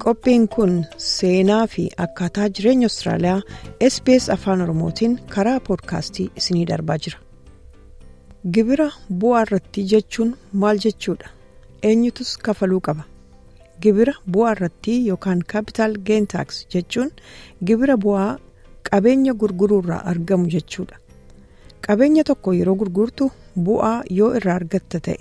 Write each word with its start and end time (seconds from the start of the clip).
Qophiin 0.04 0.48
kun 0.48 0.86
seenaa 0.98 1.68
fi 1.68 1.90
akkaataa 1.98 2.50
jireenya 2.50 2.86
Austraaliyaa 2.86 3.42
SBS 3.90 4.30
Afaan 4.30 4.62
Oromootiin 4.62 5.20
karaa 5.30 5.60
poodkaastii 5.60 6.30
isinii 6.36 6.68
darbaa 6.68 6.98
jira. 6.98 7.20
Gibira 8.54 8.90
bu'aa 9.10 9.42
irratti 9.42 9.84
jechuun 9.84 10.38
maal 10.54 10.78
jechuudha? 10.78 11.30
Eenyutus 11.84 12.38
kafaluu 12.38 12.80
qaba? 12.80 13.04
Gibira 13.82 14.14
bu'aa 14.32 14.52
irratti 14.52 15.08
yookaan 15.08 15.40
capital 15.54 15.94
gain 16.08 16.26
tax 16.26 16.66
jechuun 16.76 17.12
gibira 17.66 18.02
bu'aa 18.08 18.45
qabeenya 18.90 19.34
gurguruurraa 19.42 20.02
argamu 20.12 20.48
jechuudha. 20.54 20.96
Qabeenya 21.86 22.24
tokko 22.30 22.54
yeroo 22.60 22.76
gurgurtu 22.82 23.30
bu'aa 23.66 24.04
yoo 24.20 24.32
irraa 24.38 24.56
argatta 24.60 25.00
ta'e. 25.08 25.18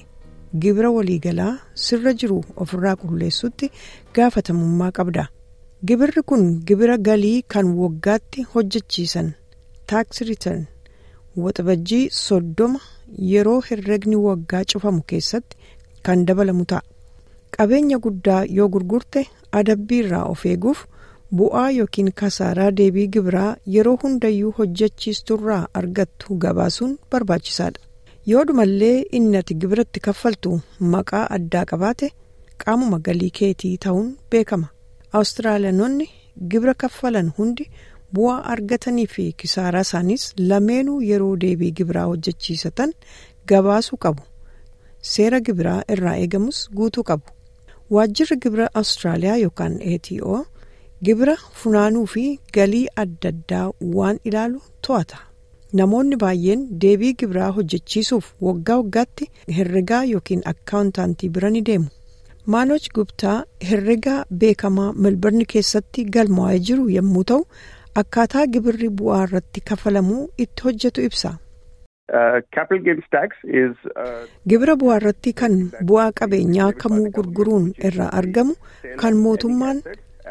Gibira 0.61 0.91
waliigalaa 0.97 1.53
sirra 1.85 2.13
jiru 2.21 2.39
ofirraa 2.65 2.97
qulleessutti 3.03 3.71
gaafatamummaa 4.15 4.93
qabda. 4.99 5.25
Gibirri 5.87 6.23
kun 6.29 6.45
gibira 6.67 6.97
galii 7.09 7.43
kan 7.55 7.67
waggaatti 7.81 8.43
hojjechiisan 8.53 9.33
tax 9.91 10.21
return 10.29 10.62
waxabajjii 11.45 12.05
soddoma 12.25 12.81
yeroo 13.33 13.61
herregni 13.69 14.17
waggaa 14.27 14.65
cufamu 14.73 15.03
keessatti 15.11 15.57
kan 16.07 16.25
dabalamu 16.27 16.65
ta'a. 16.65 16.83
Qabeenya 17.57 17.99
guddaa 18.05 18.45
yoo 18.59 18.69
gurgurte 18.69 19.27
adabbii 19.53 19.99
irraa 20.05 20.25
of 20.33 20.47
eeguuf 20.47 20.87
bu'aa 21.33 21.70
yookiin 21.78 22.10
kasaaraa 22.20 22.70
deebii 22.80 23.06
gibiraa 23.16 23.56
yeroo 23.77 23.97
hundayyuu 24.03 24.53
hojjechiisturraa 24.58 25.62
argattu 25.81 26.34
gabaasuun 26.44 26.98
barbaachisaadha. 27.11 27.81
yoodhumallee 28.33 28.98
inni 29.16 29.36
ati 29.36 29.55
gibiratti 29.62 30.00
kaffaltu 30.05 30.61
maqaa 30.92 31.25
addaa 31.36 31.64
qabaate 31.72 32.06
qaamuma 32.64 32.98
galii 33.08 33.31
keetii 33.39 33.72
ta'uun 33.86 34.06
beekama. 34.31 34.69
Awustiraaliyaanonni 35.16 36.06
gibira 36.53 36.75
kaffalan 36.84 37.28
hundi 37.38 37.64
bu'aa 38.14 38.38
argatanii 38.55 39.06
fi 39.14 39.25
kisaaraa 39.42 39.81
isaaniis 39.88 40.25
lameenuu 40.53 41.00
yeroo 41.11 41.36
deebii 41.44 41.70
gibiraa 41.81 42.06
hojjechiisatan 42.12 42.92
gabaasuu 43.53 43.97
qabu. 44.06 44.22
Seera 45.12 45.41
gibiraa 45.47 45.83
irraa 45.97 46.16
eegamus 46.22 46.59
guutuu 46.77 47.03
qabu. 47.11 47.27
Waajjirri 47.91 48.36
gibira 48.42 48.69
awustiraaliyaa 48.81 49.36
yookaan 49.44 49.75
ATO 49.94 50.44
gibira 51.06 51.34
funaanuu 51.60 52.06
fi 52.14 52.24
galii 52.56 52.86
adda 53.02 53.28
addaa 53.34 53.66
waan 53.98 54.19
ilaalu 54.30 54.60
to'ata. 54.86 55.19
namoonni 55.78 56.16
baay'een 56.22 56.60
deebii 56.83 57.12
gibiraa 57.20 57.50
hojjechiisuuf 57.56 58.27
waggaa 58.48 58.77
waggaatti 58.80 59.25
herregaa 59.56 60.02
yookiin 60.10 60.42
akkaawuntaantii 60.52 61.28
bira 61.36 61.50
ni 61.55 61.62
deemu 61.69 61.88
maanoj 62.55 62.84
gubtaa 62.98 63.38
herregaa 63.70 64.20
beekamaa 64.42 64.92
melbarni 65.06 65.44
keessatti 65.55 66.05
galmaa'ee 66.16 66.58
jiru 66.69 66.84
yommuu 66.97 67.25
ta'u 67.30 67.42
akkaataa 68.02 68.47
gibirri 68.56 68.88
bu'aa 69.00 69.22
irratti 69.27 69.60
kafalamuu 69.72 70.22
itti 70.47 70.62
hojjetu 70.69 71.00
ibsa. 71.08 71.30
gibira 74.50 74.75
bu'aa 74.80 74.97
irratti 75.00 75.32
kan 75.41 75.55
bu'aa 75.91 76.08
qabeenyaa 76.20 76.72
kamuu 76.84 77.10
gurguruun 77.19 77.66
irraa 77.91 78.10
argamu 78.20 78.55
kan 79.02 79.16
mootummaan 79.25 79.82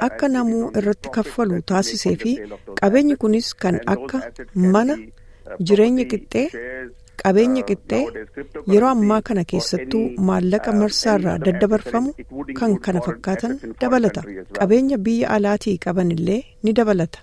akka 0.07 0.27
namuu 0.35 0.63
irratti 0.81 1.09
kaffalu 1.17 1.61
taasisee 1.71 2.15
fi 2.23 2.31
qabeenyi 2.81 3.15
kunis 3.23 3.47
kan 3.63 3.75
akka 3.95 4.19
mana. 4.75 4.95
jireenya 5.67 6.03
qixxee 6.11 6.45
qabeenya 7.21 7.61
qixxee 7.69 8.03
yeroo 8.73 8.91
ammaa 8.95 9.21
kana 9.27 9.43
keessattuu 9.51 10.03
maallaqa 10.27 10.71
marsaarraa 10.81 11.33
daddabarfamu 11.45 12.09
kan 12.59 12.71
kana 12.85 12.99
fakkaatan 13.07 13.53
dabalata 13.81 14.21
qabeenya 14.59 14.97
biyya 15.07 15.27
alaatii 15.35 15.75
qaban 15.85 16.11
illee 16.15 16.39
ni 16.63 16.71
dabalata 16.79 17.19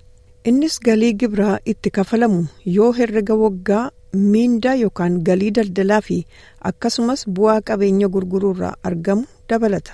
innis 0.50 0.76
galii 0.88 1.12
gibiraa 1.22 1.56
itti 1.72 1.90
kafalamu 1.98 2.40
yoo 2.76 2.90
herrega 2.98 3.34
waggaa 3.44 3.84
miindaa 4.32 4.76
yookaan 4.84 5.18
galii 5.30 5.50
daldalaa 5.58 6.00
fi 6.10 6.18
akkasumas 6.70 7.20
bu'aa 7.38 7.58
qabeenya 7.70 8.08
gurguruurraa 8.14 8.74
argamu 8.90 9.24
dabalata 9.52 9.92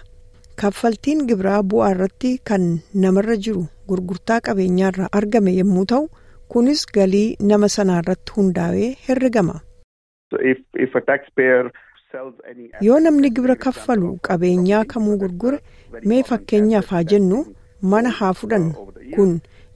kaffaltiin 0.62 1.26
gibiraa 1.30 1.62
bu'aa 1.72 1.90
irratti 1.94 2.30
kan 2.50 2.68
namarra 3.04 3.36
jiru 3.46 3.64
gurgurtaa 3.88 4.40
qabeenyaarraa 4.48 5.08
argame 5.20 5.52
yommuu 5.58 5.86
ta'u. 5.92 6.06
kunis 6.52 6.82
galii 6.96 7.36
nama 7.50 7.68
sanaa 7.74 7.98
irratti 8.02 8.32
hundaa'ee 8.36 8.90
herregama. 9.08 9.54
yoo 12.86 12.98
namni 13.06 13.30
gibira 13.38 13.56
kaffalu 13.64 14.10
qabeenyaa 14.28 14.84
kamuu 14.92 15.16
gurgure 15.22 15.58
mee 16.12 16.22
fakkeenyaaf 16.28 16.86
haa 16.94 17.02
jennu 17.12 17.40
mana 17.94 18.10
haa 18.18 18.32
fudhannu 18.40 18.86
kun 19.16 19.32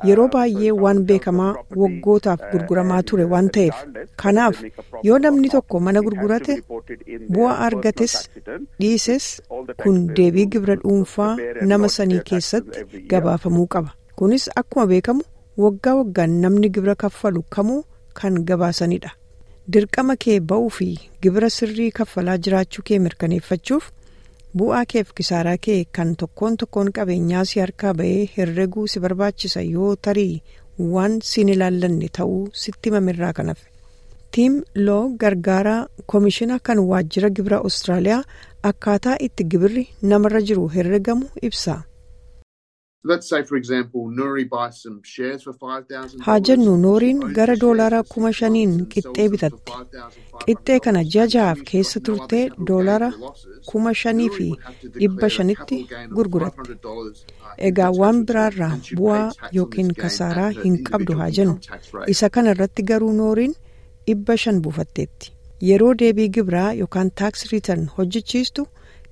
yeroo 0.09 0.28
baay'ee 0.34 0.71
waan 0.83 1.00
beekamaa 1.09 1.53
waggootaaf 1.83 2.41
gurguramaa 2.53 3.03
ture 3.11 3.25
waan 3.33 3.49
ta'eef 3.56 3.77
kanaaf 4.22 4.62
yoo 5.09 5.19
namni 5.25 5.49
tokko 5.55 5.81
mana 5.87 6.00
gurgurate 6.06 6.53
bu'aa 7.34 7.56
argates 7.66 8.15
dhiises 8.81 9.27
kun 9.83 10.00
deebii 10.16 10.47
gibira 10.55 10.77
dhuunfaa 10.83 11.31
nama 11.72 11.88
sanii 11.99 12.21
keessatti 12.33 13.05
gabaafamuu 13.12 13.66
qaba 13.77 13.91
kunis 14.16 14.49
akkuma 14.62 14.87
beekamu. 14.94 15.22
waggaa 15.62 15.94
waggaan 16.00 16.31
namni 16.43 16.69
gibira 16.75 16.94
kaffalu 17.00 17.41
kamuu 17.55 17.81
kan 18.19 18.34
gabaasanidha 18.49 19.11
dirqama 19.75 20.15
kee 20.25 20.37
ba'uu 20.50 20.69
fi 20.77 20.87
gibira 21.22 21.50
sirrii 21.56 21.91
kaffalaa 21.99 22.37
jiraachuu 22.44 22.82
kee 22.91 22.99
mirkaneeffachuuf 23.06 23.91
bu'aa 24.59 24.84
keef 24.93 25.09
kisaaraa 25.19 25.59
kee 25.66 25.81
kan 25.97 26.15
tokkoon 26.21 26.56
tokkoon 26.61 26.88
qabeenyaa 26.97 27.44
si 27.50 27.61
harkaa 27.65 27.93
ba'ee 28.00 28.22
herreguu 28.37 28.87
si 28.93 29.00
barbaachisa 29.05 29.61
yoo 29.75 29.91
tarii 30.06 30.43
waan 30.94 31.19
siin 31.31 31.49
ilaallanne 31.55 32.09
ta'uu 32.19 32.41
sitti 32.62 32.91
mamirraa 32.94 33.33
kan 33.38 33.49
hafe 33.53 33.66
tiim 34.37 34.55
loo 34.87 35.03
gargaaraa 35.22 35.81
koomishina 36.12 36.59
kan 36.66 36.78
waajjira 36.91 37.31
gibira 37.37 37.59
awustiraaliyaa 37.62 38.22
akkaataa 38.72 39.16
itti 39.27 39.44
gibirri 39.53 39.84
namarra 40.11 40.41
jiru 40.49 40.69
herregamu 40.75 41.27
ibsa. 41.49 41.75
Haa 46.27 46.38
jennu 46.49 46.72
nooriin 46.84 47.21
gara 47.37 47.55
doolaara 47.62 48.00
kuma 48.12 48.33
shaniin 48.38 48.75
qixxee 48.94 49.28
bitatti 49.34 49.72
qixxee 50.44 50.78
kana 50.87 51.03
ji'a 51.15 51.25
ja'aaf 51.34 51.62
keessa 51.71 52.00
turtee 52.09 52.43
doolaara 52.71 53.09
kuma 53.71 53.94
shanii 54.03 54.28
fi 54.37 54.49
dhibba 55.00 55.28
shanitti 55.37 55.78
gurguratte 56.19 56.77
egaa 57.71 57.91
waan 58.00 58.21
biraarraa 58.31 58.71
bu'aa 59.00 59.25
yookiin 59.59 59.91
kasaaraa 60.03 60.50
hin 60.61 60.77
qabdu 60.91 61.17
haa 61.22 61.31
jennu 61.41 61.56
isa 62.17 62.28
kana 62.37 62.50
irratti 62.56 62.82
garuu 62.93 63.12
nooriin 63.22 63.55
dhibba 64.06 64.37
shan 64.44 64.61
buufatteetti 64.69 65.32
yeroo 65.72 65.94
deebii 66.05 66.28
gibiraa 66.38 66.69
yookaan 66.84 67.11
taaks 67.22 67.49
riitan 67.53 67.88
hojjechiistu 67.99 68.67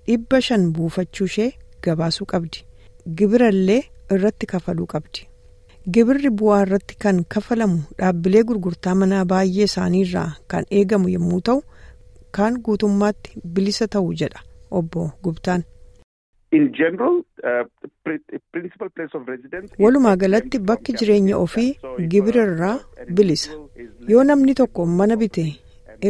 dhibba 0.07 0.41
shan 0.51 0.73
buufachuu 0.79 1.27
ishee 1.35 1.51
gabaasuu 1.89 2.27
qabdi 2.35 2.65
gibira 3.17 3.49
illee 3.55 3.83
irratti 4.17 4.47
kafaluu 4.53 4.87
qabdi 4.93 5.27
gibirri 5.97 6.31
bu'aa 6.41 6.61
irratti 6.67 6.97
kan 7.05 7.23
kafalamu 7.35 7.79
dhaabbilee 7.99 8.43
gurgurtaa 8.51 8.95
manaa 9.03 9.25
baay'ee 9.33 9.65
isaanii 9.71 10.03
irraa 10.07 10.29
kan 10.55 10.65
eegamu 10.81 11.09
yommuu 11.17 11.41
ta'u 11.49 11.63
kaan 12.39 12.59
guutummaatti 12.69 13.31
bilisa 13.55 13.89
ta'u 13.97 14.15
jedha 14.23 14.41
obbo 14.81 15.11
Gubtaan. 15.25 15.63
walumaa 19.85 20.17
galatti 20.23 20.59
bakki 20.69 20.93
jireenya 21.01 21.37
ofii 21.45 21.71
gibira 22.13 22.45
irraa 22.51 22.77
bilisa 23.17 23.51
yoo 24.13 24.25
namni 24.29 24.55
tokko 24.61 24.87
mana 25.01 25.17
bite 25.23 25.45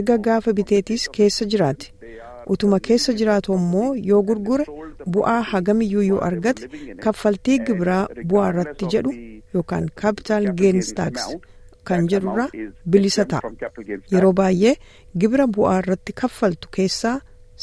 ega 0.01 0.17
gaafa 0.27 0.53
biteetis 0.59 1.09
keessa 1.17 1.45
jiraate. 1.53 1.87
Utuma 2.55 2.79
keessa 2.87 3.13
jiraatu 3.19 3.55
immoo 3.59 3.95
yoo 4.11 4.23
gurgure 4.29 4.65
bu'aa 5.17 5.43
hagamiyyuu 5.51 6.03
yoo 6.11 6.21
argate 6.29 6.69
kaffaltii 7.05 7.59
gibiraa 7.67 8.03
bu'aa 8.33 8.49
irratti 8.53 8.87
jedhu 8.95 9.13
yookaan 9.55 9.89
capital 10.03 10.45
gains 10.61 10.95
tax 11.01 11.15
kan 11.89 12.09
jedhurraa 12.13 12.49
bilisa 12.91 13.25
ta'a. 13.25 13.51
Yeroo 14.13 14.33
baay'ee 14.41 14.75
gibira 15.21 15.47
bu'aa 15.57 15.79
irratti 15.83 16.13
kaffaltu 16.23 16.69
keessaa 16.77 17.17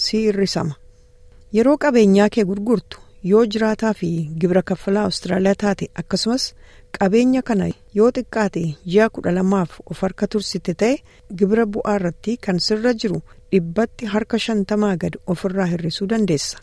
si 0.04 0.18
hir'isama 0.26 0.76
yeroo 1.58 1.78
qabeenyaa 1.84 2.30
kee 2.36 2.44
gurgurtu 2.52 2.98
yoo 3.32 3.44
jiraataa 3.54 3.94
fi 4.00 4.10
gibira 4.42 4.62
kaffalaa 4.72 5.04
awustiraaliyaa 5.10 5.60
taate 5.64 5.86
akkasumas 6.02 6.44
qabeenya 6.98 7.42
kana 7.48 7.68
yoo 8.00 8.10
xiqqaate 8.18 8.64
ji'a 8.92 9.10
kudha 9.18 9.32
lamaaf 9.38 9.80
of 9.86 10.02
harka 10.08 10.28
tursite 10.34 10.74
ta'e 10.82 10.96
gibira 11.40 11.66
bu'aa 11.78 11.96
irratti 12.00 12.38
kan 12.48 12.60
sirra 12.68 12.94
jiru 13.04 13.22
dhibbatti 13.56 14.06
harka 14.16 14.38
shantamaa 14.48 14.96
gad 15.06 15.16
ofirraa 15.36 15.70
hir'isuu 15.74 16.08
dandeessa 16.16 16.58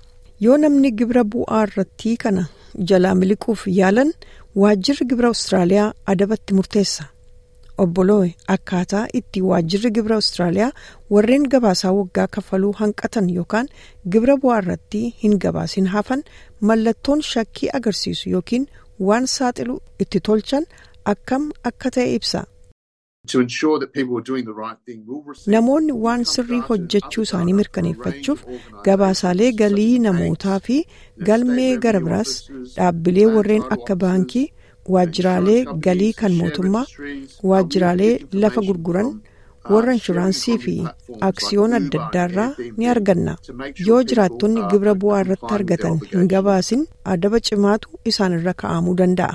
yoo 0.47 0.57
namni 0.67 0.91
gibira 1.01 1.25
bu'aa 1.37 1.63
irratti 1.69 2.17
kana 2.27 2.45
jalaa 2.93 3.15
miliquuf 3.23 3.61
yaalan 3.81 4.11
waajjirri 4.63 5.05
gibira 5.11 5.29
awustiraaliyaa 5.33 5.89
adabatti 6.15 6.53
murteessa 6.61 7.05
obboloo 7.83 8.25
akkaataa 8.55 9.05
itti 9.19 9.41
waajjirri 9.51 9.91
gibira 9.97 10.15
Awustiraaliyaa 10.19 10.71
warreen 11.15 11.45
gabaasaa 11.55 11.93
waggaa 11.99 12.27
kaffaluu 12.37 12.73
hanqatan 12.81 13.31
yookaan 13.37 13.69
gibira 14.13 14.35
bu'aa 14.43 14.59
irratti 14.63 15.01
hin 15.23 15.39
gabaasin 15.45 15.87
hafan 15.95 16.23
mallattoon 16.71 17.23
shakkii 17.31 17.71
agarsiisu 17.79 18.31
yookiin 18.35 18.67
waan 19.09 19.27
saaxilu 19.37 19.77
itti 20.05 20.19
tolchan 20.29 20.65
akkam 21.15 21.43
akka 21.71 21.89
ta'e 21.97 22.09
ibsa. 22.19 22.41
Namoonni 25.55 25.93
waan 26.05 26.23
sirrii 26.31 26.59
hojjechuu 26.69 27.23
isaanii 27.27 27.55
mirkaneeffachuuf 27.59 28.41
gabaasaalee 28.89 29.49
galii 29.61 29.99
namootaa 30.07 30.59
fi 30.67 30.77
galmee 31.29 31.71
gara 31.85 32.01
biraas 32.07 32.33
dhaabbilee 32.77 33.27
warreen 33.37 33.65
akka 33.77 33.97
baankii 34.05 34.45
waajjiraalee 34.97 35.59
galii 35.89 36.13
kan 36.23 36.37
mootummaa 36.41 36.85
waajjiraalee 37.53 38.13
lafa 38.45 38.65
gurguran 38.69 39.11
warra 39.75 39.95
inshuraansii 39.99 40.59
fi 40.67 40.77
aksiyoon 41.31 41.79
adda 41.81 42.03
addaarraa 42.07 42.51
ni 42.77 42.87
arganna 42.97 43.37
yoo 43.89 44.03
jiraattonni 44.13 44.67
gibira 44.75 44.95
bu'aa 45.07 45.21
irratti 45.27 45.55
argatan 45.61 45.99
hin 46.13 46.29
gabaasin 46.35 46.87
adaba 47.17 47.41
cimaatu 47.51 47.89
isaanirra 48.13 48.55
ka'amuu 48.65 48.97
danda'a. 49.03 49.35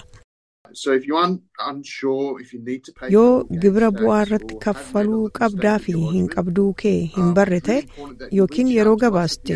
Yoo 3.16 3.44
gibira 3.62 3.90
bu'aa 3.98 4.22
irratti 4.26 4.56
kaffaluu 4.66 5.22
qabdaa 5.40 5.76
fi 5.86 5.94
hin 6.14 6.26
qabduu 6.36 6.68
kee 6.82 6.96
hin 7.16 7.30
barre 7.38 7.60
ta'e 7.68 7.80
yookiin 8.40 8.70
yeroo 8.78 8.96
gabaaste 9.04 9.54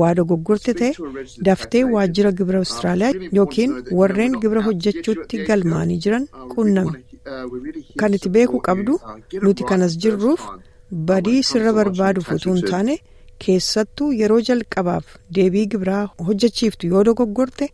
waa 0.00 0.12
dogoggorte 0.20 0.74
ta'e 0.80 0.92
daftee 1.48 1.84
waajjira 1.94 2.32
gibira 2.40 2.58
Awustiraaliyaa 2.62 3.30
yookiin 3.38 3.76
warreen 4.00 4.38
gibira 4.44 4.62
hojjechuutti 4.68 5.44
galmaanii 5.50 5.98
jiran 6.06 6.26
quunnami. 6.54 7.04
Kan 8.00 8.14
itti 8.18 8.28
beekuu 8.38 8.60
qabdu 8.70 8.98
nuti 9.46 9.64
kanas 9.70 9.96
jirruuf 10.04 10.42
badii 11.12 11.42
sirra 11.52 11.72
barbaaduuf 11.78 12.30
utuu 12.36 12.54
hin 12.58 12.66
taane 12.72 12.98
keessattuu 13.46 14.10
yeroo 14.20 14.40
jalqabaaf 14.50 15.16
deebii 15.38 15.66
gibiraa 15.74 16.04
hojjechiiftu 16.28 16.86
yoo 16.92 17.02
dogoggorte 17.08 17.66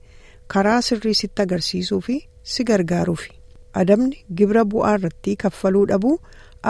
karaa 0.55 0.81
sirrii 0.89 1.15
sitti 1.21 1.43
agarsiisuu 1.45 2.01
fi 2.09 2.17
si 2.53 2.65
gargaaruufi. 2.71 3.31
adabni 3.81 4.17
gibira 4.39 4.63
bu'aa 4.73 4.95
irratti 4.99 5.33
kaffaluu 5.43 5.87
dhabuu 5.91 6.17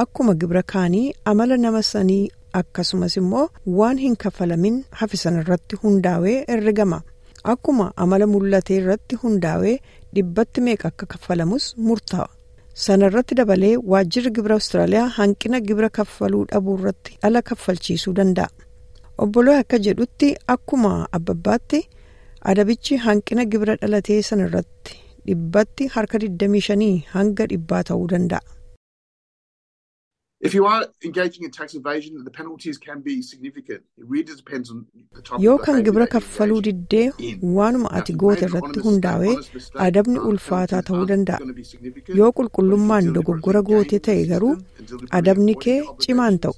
akkuma 0.02 0.34
gibira 0.40 0.62
kaanii 0.72 1.12
amala 1.32 1.56
nama 1.64 1.82
sanii 1.92 2.30
akkasumas 2.60 3.16
immoo 3.20 3.48
waan 3.78 3.98
hin 4.04 4.16
kaffalamin 4.22 4.78
hafisan 5.00 5.36
irratti 5.42 5.76
hundaa'ee 5.82 6.36
herregama 6.52 7.00
akkuma 7.54 7.86
amala 8.04 8.26
mul'atee 8.34 8.78
irratti 8.82 9.14
hundaa'ee 9.24 9.74
dhibbatti 10.14 10.60
meeqa 10.68 10.88
akka 10.92 11.06
kaffalamus 11.12 11.64
murtaa'a. 11.88 12.28
sana 12.84 13.06
irratti 13.10 13.34
dabalee 13.42 13.74
waajjirri 13.92 14.30
gibira 14.36 14.54
Awustiraaliyaa 14.58 15.08
hanqina 15.18 15.60
gibira 15.68 15.90
kaffaluu 16.00 16.44
dhabuu 16.52 16.78
irratti 16.80 17.18
ala 17.28 17.42
kaffalchiisuu 17.50 18.14
danda'a. 18.22 18.48
obboloo 19.22 19.58
akka 19.62 19.78
jedhutti 19.86 20.28
akkuma 20.56 20.92
abbabbaatti 21.18 21.80
adabichi 22.50 22.96
hanqina 23.06 23.44
gibira 23.52 23.74
dhalatee 23.82 24.22
sana 24.28 24.44
irratti. 24.48 24.92
Dhibbatti 25.28 25.86
harka 25.94 26.18
25 26.26 26.90
hanga 27.14 27.46
dhibbaa 27.52 27.82
ta'uu 27.90 28.08
danda'a. 28.14 28.42
Yoo 35.44 35.56
kan 35.64 35.82
gibira 35.84 36.06
kaffaluu 36.14 36.60
diddee 36.66 37.06
waanuma 37.58 37.88
ati 37.98 38.12
goote 38.22 38.44
irratti 38.48 38.80
hundaa'ee 38.86 39.34
adabni 39.86 40.18
ulfaataa 40.30 40.82
ta'uu 40.88 41.06
danda'a. 41.10 41.38
Yoo 42.20 42.30
qulqullummaan 42.38 43.10
dogoggora 43.16 43.62
goote 43.70 43.98
ta'e 44.08 44.22
garuu 44.32 44.54
adabni 45.20 45.54
kee 45.64 45.78
cimaan 46.06 46.38
ta'u. 46.46 46.54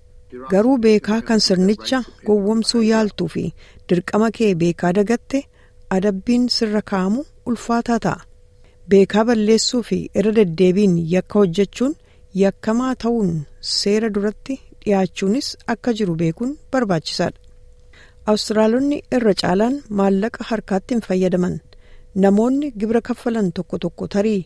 Garuu 0.52 0.76
beekaa 0.86 1.20
kan 1.28 1.40
sirnicha 1.48 2.02
gowwomsuu 2.26 2.82
yaaltuu 2.92 3.28
fi 3.34 3.44
dirqama 3.88 4.30
kee 4.38 4.54
beekaa 4.62 4.92
dagatte 4.98 5.38
adabbiin 5.98 6.48
sirra 6.56 6.82
kaa'amu 6.90 7.20
ulfaataa 7.52 7.98
ta'a. 8.08 8.20
Beekaa 8.90 9.24
balleessuu 9.28 9.82
fi 9.88 9.98
irra 10.20 10.32
deddeebiin 10.38 10.94
yakka 11.14 11.38
hojjechuun 11.42 11.94
yakkamaa 12.42 12.94
ta'uun 13.04 13.30
seera 13.76 14.08
duratti 14.16 14.54
dhiyaachuunis 14.84 15.48
akka 15.74 15.94
jiru 16.00 16.14
beekuun 16.22 16.52
barbaachisaadha. 16.72 17.38
Awustiraalonni 18.30 18.98
irra 19.18 19.34
caalaan 19.42 19.76
maallaqa 20.00 20.44
harkaatti 20.50 20.94
hin 20.94 21.02
fayyadaman. 21.08 21.54
Namoonni 22.24 22.70
gibira 22.80 23.00
kaffalan 23.08 23.52
tokko 23.58 23.78
tokko 23.84 24.08
tarii 24.14 24.40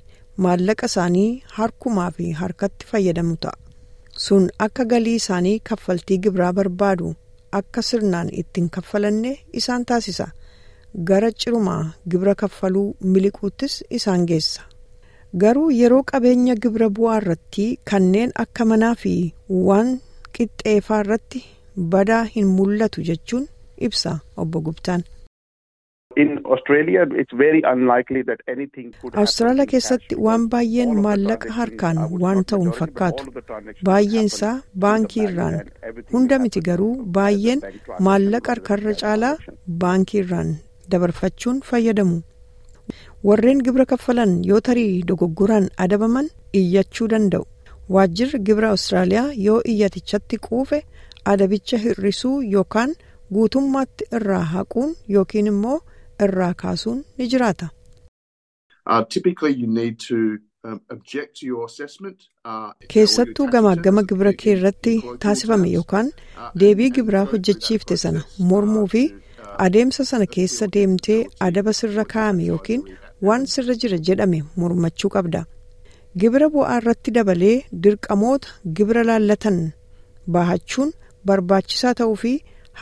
maallaqa 0.47 0.87
isaanii 0.93 1.31
harkumaa 1.59 2.11
fi 2.17 2.31
harkatti 2.43 2.87
fayyadamu 2.91 3.37
ta'a. 3.45 3.57
Sun 4.27 4.49
akka 4.67 4.85
galii 4.93 5.15
isaanii 5.23 5.59
kaffaltii 5.71 6.19
gibiraa 6.27 6.53
barbaadu 6.59 7.15
akka 7.61 7.83
sirnaan 7.91 8.29
ittiin 8.43 8.69
kaffalanne 8.77 9.33
isaan 9.63 9.85
taasisa. 9.93 10.27
Gara 10.95 11.31
cirumaa 11.43 11.83
gibira 12.11 12.35
kaffaluu 12.43 12.89
miliquuttis 13.13 13.75
isaan 13.99 14.27
geessa 14.31 14.63
garuu 15.45 15.71
yeroo 15.81 16.03
qabeenya 16.13 16.55
gibira 16.63 16.89
bu'aa 16.99 17.19
irratti 17.23 17.67
kanneen 17.91 18.31
akka 18.45 18.65
manaa 18.73 18.95
fi 19.03 19.15
waan 19.69 19.89
qixxeeffaa 20.39 21.01
irratti 21.05 21.41
badaa 21.95 22.25
hin 22.35 22.47
mul'atu 22.59 23.03
jechuun 23.11 23.47
ibsa 23.89 24.19
obbo 24.37 24.61
Gubtaan. 24.67 25.03
Awustiraaliyaa 29.21 29.67
keessatti 29.73 30.15
waan 30.27 30.45
baay'een 30.53 30.93
maallaqa 31.07 31.53
harkaan 31.59 31.99
waan 32.23 32.41
ta'u 32.53 32.63
hin 32.65 32.73
fakkaatu. 32.81 33.23
Baay'een 33.89 34.29
isaa 34.33 34.55
baankii 34.85 35.23
irraan 35.29 35.57
hunda 36.13 36.39
miti 36.45 36.61
garuu 36.69 36.93
baay'een 37.19 37.61
maallaqa 38.09 38.53
harkarra 38.55 38.95
caalaa 39.03 39.33
baankii 39.85 40.21
irraan 40.25 40.51
dabarfachuun 40.95 41.61
fayyadamu. 41.71 42.23
Warreen 43.29 43.63
gibira 43.67 43.87
kaffalan 43.93 44.33
yoo 44.51 44.61
tarii 44.69 45.03
dogoggoraan 45.09 45.69
adabaman 45.87 46.29
iyyachuu 46.61 47.09
danda'u. 47.15 47.45
Waajjirri 47.95 48.39
gibira 48.47 48.69
Awustiraaliyaa 48.73 49.33
yoo 49.47 49.61
iyyatichatti 49.73 50.39
quufe 50.47 50.79
adabicha 51.33 51.79
hir'isuu 51.85 52.37
yookaan 52.55 52.95
guutummaatti 53.35 54.05
irraa 54.19 54.45
haquun 54.55 54.95
yookiin 55.17 55.47
immoo 55.53 55.79
irraa 56.27 56.55
kaasuun 56.63 57.05
ni 57.19 57.27
jiraata. 57.35 57.69
Keessattuu 62.93 63.47
gamaagama 63.55 64.03
gibira 64.11 64.33
kee 64.43 64.53
irratti 64.57 64.93
taasifame 65.25 65.69
yookaan 65.73 66.09
deebii 66.63 66.91
gibiraa 66.97 67.25
hojjechiifte 67.33 67.97
sana 68.03 68.23
mormuu 68.51 68.87
fi 68.95 69.03
adeemsa 69.65 70.05
sana 70.11 70.27
keessa 70.35 70.67
deemtee 70.77 71.19
adaba 71.47 71.73
sirra 71.81 72.05
kaa'ame 72.13 72.45
yookiin 72.51 72.83
waan 73.29 73.47
sirra 73.55 73.75
jira 73.83 73.99
jedhame 74.09 74.39
mormachuu 74.63 75.11
qabda. 75.17 75.43
Gibira 76.21 76.49
bu'aa 76.55 76.79
irratti 76.81 77.11
dabalee 77.17 77.57
dirqamoota 77.83 78.49
gibira 78.79 79.03
laallatan 79.11 79.59
bahachuun 80.37 80.91
barbaachisaa 81.31 81.95
ta'uu 82.01 82.17
fi 82.23 82.33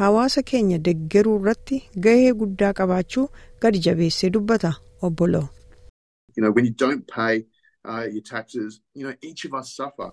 hawaasa 0.00 0.42
keenya 0.50 0.78
deggeruu 0.88 1.36
irratti 1.40 1.82
gahee 2.06 2.32
guddaa 2.42 2.72
qabaachuu 2.80 3.26
gadi 3.62 3.78
jabeessee 3.88 4.30
dubbata 4.36 4.72
obboloo. 5.08 5.46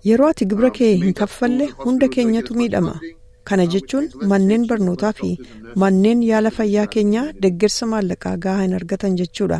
Yeroo 0.09 0.27
ati 0.33 0.45
gibira 0.51 0.69
kee 0.79 0.91
hin 1.03 1.13
kaffalle 1.19 1.65
hunda 1.83 2.07
keenyatu 2.15 2.53
miidhama. 2.59 2.93
Kana 3.47 3.65
jechuun 3.73 4.05
manneen 4.31 4.63
barnootaa 4.69 5.13
fi 5.19 5.29
manneen 5.83 6.21
yaala 6.29 6.51
fayyaa 6.57 6.85
keenyaa 6.93 7.25
deggersa 7.41 7.85
maallaqaa 7.91 8.37
gahaa 8.45 8.61
hin 8.63 8.73
argatan 8.79 9.15
jechuudha. 9.19 9.59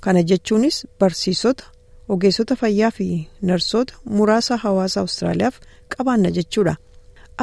Kana 0.00 0.22
jechuunis 0.30 0.80
barsiisota, 1.00 1.64
ogeessota 2.08 2.56
fayyaa 2.62 2.90
fi 2.96 3.06
narsoota 3.50 3.94
muraasa 4.18 4.56
hawaasa 4.64 5.00
Awustiraaliyaaf 5.00 5.56
qabaanna 5.96 6.30
jechuudha. 6.40 6.76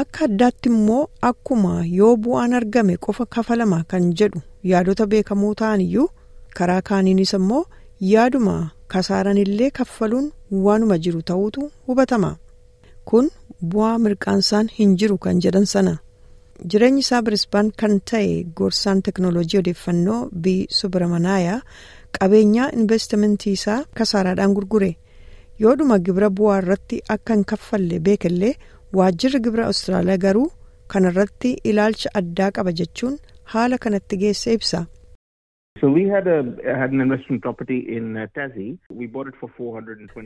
Akka 0.01 0.25
addaatti 0.25 0.70
immoo 0.74 1.01
akkuma 1.30 1.74
yoo 1.98 2.13
bu'aan 2.27 2.53
argame 2.60 2.98
qofa 3.08 3.25
kafalama 3.38 3.84
kan 3.88 4.13
jedhu 4.22 4.42
yaadota 4.72 5.06
beekamoo 5.12 5.53
ta'an 5.63 5.82
iyyuu 5.88 6.08
karaa 6.60 6.82
kaaniinis 6.92 7.34
immoo 7.39 7.65
yaaduma 8.13 8.56
kasaaran 8.94 9.38
illee 9.44 9.70
kaffaluun 9.82 10.32
waanuma 10.68 10.98
jiru 10.98 11.22
ta'uutu 11.30 11.70
hubatama. 11.88 12.32
Kun 13.10 13.29
bu'aa 13.74 13.98
mirqaansaan 14.05 14.69
hin 14.77 14.95
jiru 15.01 15.17
kan 15.25 15.39
jedhan 15.45 15.65
sana. 15.74 15.93
Jireenyi 16.72 17.00
isaa 17.05 17.22
Birisbaan 17.27 17.72
kan 17.81 18.00
ta'e 18.12 18.43
gorsaan 18.60 19.01
teknooloojii 19.07 19.60
odeeffannoo 19.62 20.19
bi 20.43 20.53
Subramanaaya 20.79 21.55
qabeenyaa 22.19 22.69
investimentii 22.81 23.53
isaa 23.60 23.79
kasaaraadhaan 24.00 24.53
gurgure. 24.60 24.91
Yoodhuma 25.63 25.98
gibira 26.05 26.29
bu'aa 26.38 26.57
irratti 26.63 27.01
akka 27.15 27.33
hin 27.38 27.45
kaffalle 27.51 28.00
beekallee 28.07 28.53
waajjirri 29.00 29.39
gibira 29.48 29.65
Awustiraaliyaa 29.69 30.22
garuu 30.25 30.48
kanarratti 30.93 31.51
ilaalcha 31.72 32.10
addaa 32.22 32.51
qaba 32.57 32.72
jechuun 32.81 33.17
haala 33.55 33.77
kanatti 33.86 34.17
geesse 34.24 34.53
ibsa. 34.60 34.86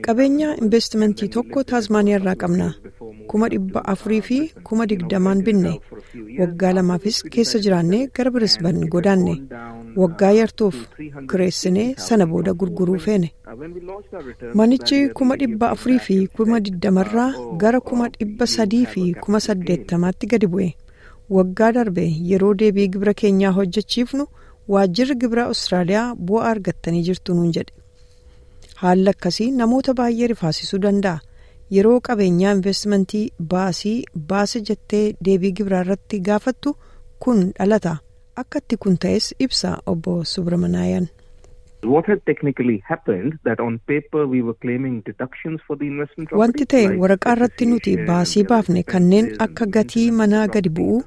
Qabeenya 0.06 0.48
investimentii 0.64 1.28
tokko 1.36 1.62
taazmaaniyaa 1.70 2.18
irraa 2.20 2.34
qabna. 2.42 2.66
kuma 3.30 3.48
dhibba 3.52 3.80
afurii 3.92 4.20
fi 4.26 4.38
kuma 4.68 4.86
digdamaan 4.90 5.40
binne. 5.46 5.72
Waggaa 6.40 6.72
lamaafis 6.78 7.22
keessa 7.36 7.58
jiraannee 7.66 8.02
gara 8.18 8.30
birisban 8.34 8.80
godaanne 8.94 9.34
waggaa 10.02 10.30
yartuuf 10.38 10.76
kireessinee 11.32 11.86
sana 12.08 12.26
booda 12.32 12.52
gurguruu 12.62 12.98
feene 13.06 13.32
manichi 14.60 14.98
kuma 15.20 15.36
dhibba 15.44 15.70
afurii 15.76 15.98
fi 16.08 16.18
kuma 16.40 16.60
digdamarraa 16.68 17.30
gara 17.64 17.80
kuma 17.80 18.08
dhibba 18.18 18.46
sadii 18.56 18.84
fi 18.96 19.06
kuma 19.26 19.40
saddeettamaatti 19.46 20.26
gadi 20.34 20.46
bu'e. 20.56 20.68
Waggaa 21.36 21.72
darbe 21.72 22.04
yeroo 22.32 22.54
deebii 22.60 22.88
gibira 22.92 23.14
keenyaa 23.22 23.50
hojjechiifnu 23.60 24.26
waajjirri 24.74 25.14
gibira 25.22 25.44
Awustiraaliyaa 25.50 26.06
bu'aa 26.30 26.50
argattanii 26.54 27.02
jirtu 27.08 27.34
nuun 27.38 27.52
jedhe 27.56 27.74
haalli 28.82 29.10
akkasii 29.14 29.50
namoota 29.62 29.94
baay'ee 30.00 30.26
rifaasisuu 30.34 30.80
danda'a. 30.86 31.18
yeroo 31.76 31.96
qabeenyaa 32.08 32.52
investimentii 32.56 33.24
baasii 33.52 33.96
baase 34.28 34.60
jettee 34.68 35.02
deebii 35.26 35.50
gibiraa 35.58 35.80
irratti 35.86 36.20
gaafattu 36.28 36.70
kun 37.24 37.42
dhalata 37.58 37.92
akkatti 38.42 38.76
kun 38.84 38.96
ta'es 39.04 39.26
ibsa 39.46 39.72
obbo 39.92 40.14
subramanaayaan. 40.32 41.08
wanti 46.40 46.64
ta'e 46.72 46.86
waraqaa 47.02 47.32
irratti 47.36 47.66
nuti 47.70 47.92
baasii 48.08 48.44
baafne 48.50 48.82
kanneen 48.92 49.28
akka 49.46 49.66
gatii 49.76 50.06
manaa 50.20 50.46
gadi 50.54 50.70
bu'uu 50.78 51.00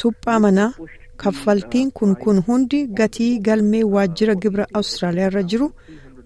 suphaa 0.00 0.38
manaa 0.46 0.70
kaffaltiin 1.22 1.90
kun 1.96 2.14
kun 2.22 2.38
hundi 2.48 2.80
gatii 2.98 3.38
galmee 3.46 3.84
waajjira 3.94 4.34
gibira 4.42 4.66
awustiraaliyaa 4.74 5.28
irra 5.30 5.42
jiru 5.52 5.68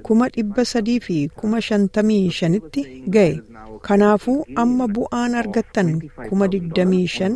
kuma 0.08 0.28
dhibba 0.34 0.64
sadii 0.72 1.00
fi 1.06 1.16
kuma 1.38 1.60
shantamii 1.66 2.30
shanitti 2.38 2.82
ga'e. 3.14 3.32
kanaafuu 3.86 4.38
amma 4.62 4.86
bu'aan 4.94 5.34
argattan 5.40 5.90
kuma 6.28 6.48
digdamii 6.52 7.06
shan 7.14 7.34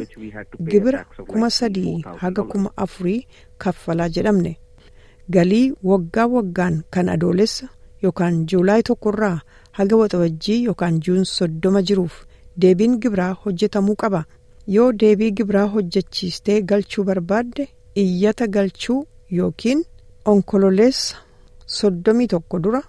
gibira 0.71 1.01
kuma 1.31 1.51
sadii 1.59 1.95
haga 2.23 2.43
kuma 2.53 2.71
afurii 2.85 3.27
kaffalaa 3.65 4.09
jedhamne 4.17 4.53
galii 5.37 5.67
waggaa 5.91 6.27
waggaan 6.37 6.77
kan 6.97 7.09
adoolessa 7.15 7.69
yookaan 8.05 8.41
juulaay 8.53 8.83
tokkorraa 8.89 9.37
haga 9.79 9.97
waxabajjii 10.01 10.65
yookaan 10.65 11.01
juun 11.05 11.25
soddoma 11.37 11.83
jiruuf 11.91 12.17
deebiin 12.61 12.99
gibiraa 13.05 13.33
hojjetamuu 13.45 13.97
qaba 14.03 14.25
yoo 14.67 14.93
deebii 15.01 15.31
gibiraa 15.39 15.67
hojjechiistee 15.75 16.61
galchuu 16.71 17.05
barbaadde 17.11 17.69
iyyata 18.03 18.47
galchuu 18.57 19.01
yookiin 19.39 19.85
onkololeessa 20.33 21.17
soddomii 21.79 22.27
tokko 22.35 22.59
dura 22.67 22.83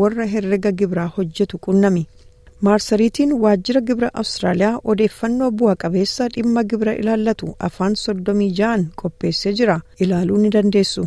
warra 0.00 0.26
herrega 0.34 0.72
gibiraa 0.72 1.06
hojjetu 1.16 1.58
qunnami. 1.66 2.04
maarsariitiin 2.66 3.32
waajjira 3.42 3.80
gibira 3.86 4.08
awustiraaliyaa 4.20 4.80
odeeffannoo 4.92 5.50
bu'a 5.60 5.74
qabeessa 5.84 6.28
dhimma 6.34 6.62
gibira 6.72 6.92
ilaallatu 7.00 7.54
afaan 7.68 7.94
soddomii 8.02 8.50
ja'an 8.58 8.84
qopheessee 9.02 9.52
jira 9.60 9.76
ilaaluu 10.06 10.38
ni 10.42 10.50
dandeessu. 10.56 11.06